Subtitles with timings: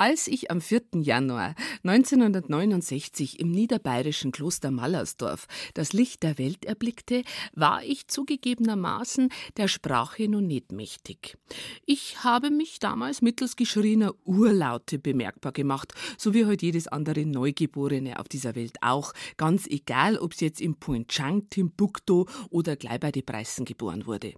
[0.00, 0.80] Als ich am 4.
[1.02, 1.54] Januar
[1.84, 7.22] 1969 im niederbayerischen Kloster Mallersdorf das Licht der Welt erblickte,
[7.52, 9.28] war ich zugegebenermaßen
[9.58, 11.36] der Sprache noch nicht mächtig.
[11.84, 17.26] Ich habe mich damals mittels geschriener Urlaute bemerkbar gemacht, so wie heute halt jedes andere
[17.26, 23.00] Neugeborene auf dieser Welt auch, ganz egal, ob es jetzt in Poinchang, Timbuktu oder gleich
[23.00, 24.32] bei den Preißen geboren wurde.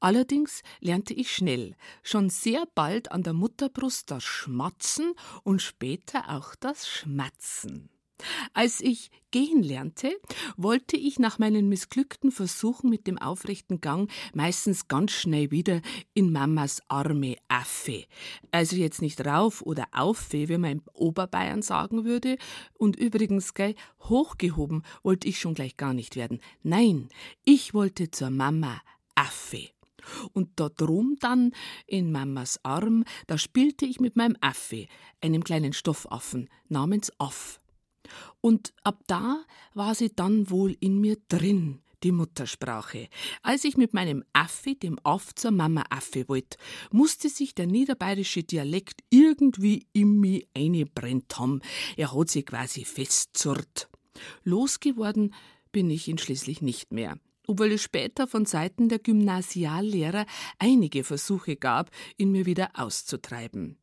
[0.00, 6.54] Allerdings lernte ich schnell, schon sehr bald an der Mutterbrust das Schmatzen und später auch
[6.54, 7.90] das Schmatzen.
[8.52, 10.16] Als ich gehen lernte,
[10.56, 15.80] wollte ich nach meinen missglückten Versuchen mit dem aufrechten Gang meistens ganz schnell wieder
[16.14, 18.04] in Mamas Arme Affe.
[18.52, 22.38] Also jetzt nicht rauf oder auffe, wie man in Oberbayern sagen würde.
[22.74, 26.40] Und übrigens, gell, hochgehoben wollte ich schon gleich gar nicht werden.
[26.62, 27.08] Nein,
[27.44, 28.80] ich wollte zur Mama
[29.16, 29.73] Affe.
[30.32, 31.52] Und da drum dann,
[31.86, 34.86] in Mamas Arm, da spielte ich mit meinem Affe,
[35.20, 37.60] einem kleinen Stoffaffen namens Aff.
[38.40, 43.08] Und ab da war sie dann wohl in mir drin, die Muttersprache.
[43.42, 46.58] Als ich mit meinem Affe, dem Aff, zur Mama Affe wollte,
[46.90, 51.60] musste sich der niederbayerische Dialekt irgendwie in mich eingebrennt haben.
[51.96, 53.88] Er hat sich quasi festzurrt.
[54.44, 55.34] Losgeworden
[55.72, 60.26] bin ich ihn schließlich nicht mehr obwohl es später von Seiten der Gymnasiallehrer
[60.58, 63.78] einige Versuche gab, ihn mir wieder auszutreiben.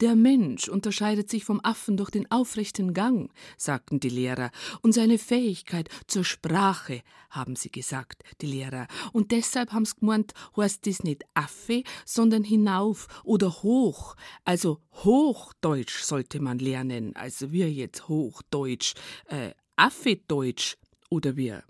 [0.00, 5.18] Der Mensch unterscheidet sich vom Affen durch den aufrechten Gang, sagten die Lehrer, und seine
[5.18, 8.86] Fähigkeit zur Sprache, haben sie gesagt, die Lehrer.
[9.12, 14.16] Und deshalb haben's gemeint, heißt das nicht Affe, sondern hinauf oder hoch.
[14.44, 18.94] Also Hochdeutsch sollte man lernen, also wir jetzt Hochdeutsch,
[19.26, 20.76] äh, Affedeutsch
[21.10, 21.62] oder wir.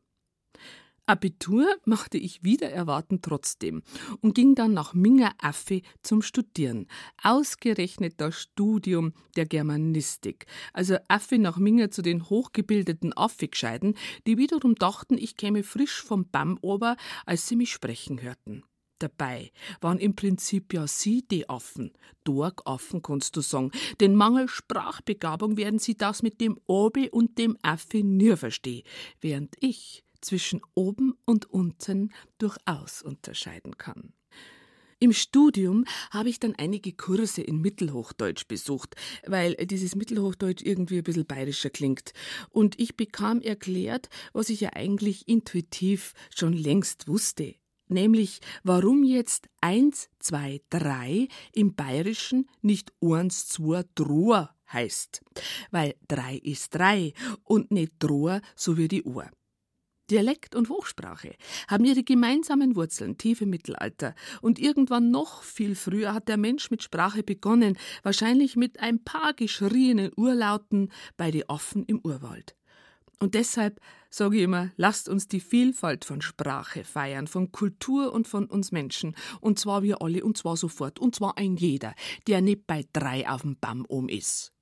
[1.11, 3.83] Abitur machte ich wieder erwarten trotzdem
[4.21, 6.87] und ging dann nach Minga Affe zum Studieren.
[7.21, 10.47] Ausgerechnet das Studium der Germanistik.
[10.73, 13.97] Also Affe nach Minga zu den hochgebildeten Affegescheiden,
[14.29, 16.97] die wiederum dachten, ich käme frisch vom BAM ober,
[17.27, 18.63] als sie mich sprechen hörten
[19.01, 19.51] dabei
[19.81, 21.91] waren im Prinzip ja sie die Affen.
[22.23, 23.71] Dorgaffen kannst du sagen.
[23.99, 28.85] Den Mangel Sprachbegabung werden sie das mit dem Obi und dem Affe nie verstehen,
[29.23, 34.13] während ich zwischen oben und unten durchaus unterscheiden kann.
[35.03, 41.05] Im Studium habe ich dann einige Kurse in Mittelhochdeutsch besucht, weil dieses Mittelhochdeutsch irgendwie ein
[41.05, 42.13] bisschen bayerischer klingt.
[42.51, 47.55] Und ich bekam erklärt, was ich ja eigentlich intuitiv schon längst wusste.
[47.89, 55.23] Nämlich, warum jetzt eins, zwei, drei im Bayerischen nicht eins, zwei, drei heißt.
[55.71, 59.31] Weil drei ist drei und nicht drei, so wie die Uhr.
[60.11, 61.35] Dialekt und Hochsprache
[61.69, 66.71] haben ihre gemeinsamen Wurzeln tief im Mittelalter und irgendwann noch viel früher hat der Mensch
[66.71, 72.57] mit Sprache begonnen, wahrscheinlich mit ein paar geschrienen Urlauten bei den Affen im Urwald.
[73.21, 78.27] Und deshalb sage ich immer, lasst uns die Vielfalt von Sprache feiern, von Kultur und
[78.27, 79.15] von uns Menschen.
[79.41, 81.95] Und zwar wir alle, und zwar sofort, und zwar ein jeder,
[82.27, 84.53] der nicht bei drei auf dem Baum um ist.